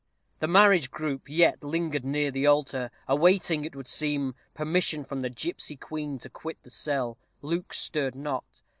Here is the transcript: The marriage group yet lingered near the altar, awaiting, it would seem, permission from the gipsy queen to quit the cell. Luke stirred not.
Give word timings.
The 0.39 0.47
marriage 0.47 0.89
group 0.89 1.29
yet 1.29 1.63
lingered 1.63 2.03
near 2.03 2.31
the 2.31 2.47
altar, 2.47 2.89
awaiting, 3.07 3.63
it 3.65 3.75
would 3.75 3.87
seem, 3.87 4.33
permission 4.55 5.05
from 5.05 5.21
the 5.21 5.29
gipsy 5.29 5.75
queen 5.75 6.17
to 6.17 6.27
quit 6.31 6.57
the 6.63 6.71
cell. 6.71 7.19
Luke 7.43 7.71
stirred 7.71 8.15
not. 8.15 8.63